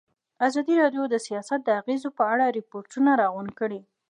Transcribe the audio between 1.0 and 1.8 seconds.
د سیاست د